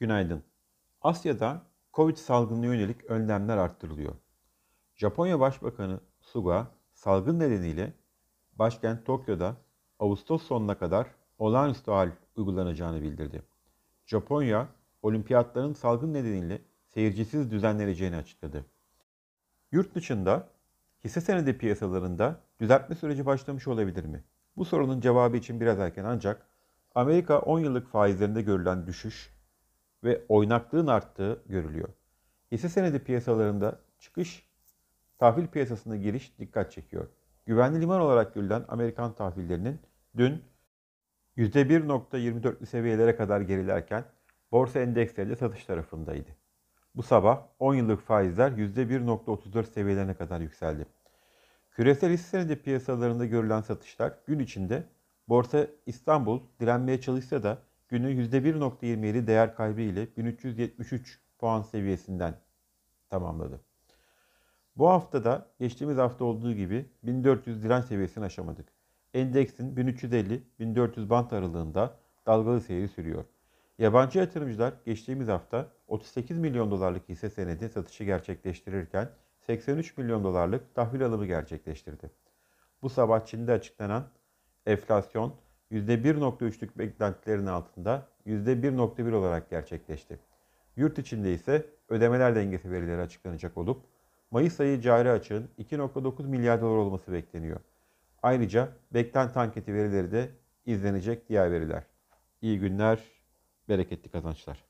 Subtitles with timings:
[0.00, 0.42] Günaydın.
[1.02, 1.62] Asya'da
[1.94, 4.14] Covid salgınına yönelik önlemler arttırılıyor.
[4.94, 7.92] Japonya Başbakanı Suga salgın nedeniyle
[8.52, 9.56] başkent Tokyo'da
[9.98, 11.06] Ağustos sonuna kadar
[11.38, 13.42] olağanüstü hal uygulanacağını bildirdi.
[14.06, 14.68] Japonya,
[15.02, 18.64] olimpiyatların salgın nedeniyle seyircisiz düzenleneceğini açıkladı.
[19.72, 20.48] Yurt dışında
[21.04, 24.24] hisse senedi piyasalarında düzeltme süreci başlamış olabilir mi?
[24.56, 26.46] Bu sorunun cevabı için biraz erken ancak
[26.94, 29.37] Amerika 10 yıllık faizlerinde görülen düşüş
[30.04, 31.88] ve oynaklığın arttığı görülüyor.
[32.52, 34.48] Hisse senedi piyasalarında çıkış,
[35.18, 37.08] tahvil piyasasına giriş dikkat çekiyor.
[37.46, 39.80] Güvenli liman olarak görülen Amerikan tahvillerinin
[40.16, 40.42] dün
[41.36, 44.04] %1.24'lü seviyelere kadar gerilerken
[44.52, 46.30] borsa endeksleri de satış tarafındaydı.
[46.94, 50.86] Bu sabah 10 yıllık faizler %1.34 seviyelerine kadar yükseldi.
[51.70, 54.84] Küresel hisse senedi piyasalarında görülen satışlar gün içinde
[55.28, 62.34] Borsa İstanbul direnmeye çalışsa da günü %1.27 değer kaybı ile 1373 puan seviyesinden
[63.10, 63.60] tamamladı.
[64.76, 68.68] Bu haftada geçtiğimiz hafta olduğu gibi 1400 direnç seviyesini aşamadık.
[69.14, 73.24] Endeksin 1350-1400 bant aralığında dalgalı seyri sürüyor.
[73.78, 79.10] Yabancı yatırımcılar geçtiğimiz hafta 38 milyon dolarlık hisse senedi satışı gerçekleştirirken
[79.46, 82.10] 83 milyon dolarlık tahvil alımı gerçekleştirdi.
[82.82, 84.08] Bu sabah Çin'de açıklanan
[84.66, 85.34] enflasyon
[85.72, 90.18] %1.3'lük beklentilerin altında %1.1 olarak gerçekleşti.
[90.76, 93.84] Yurt içinde ise ödemeler dengesi verileri açıklanacak olup
[94.30, 97.60] Mayıs ayı cari açığın 2.9 milyar dolar olması bekleniyor.
[98.22, 100.30] Ayrıca beklenti anketi verileri de
[100.66, 101.82] izlenecek diğer veriler.
[102.42, 102.98] İyi günler,
[103.68, 104.67] bereketli kazançlar.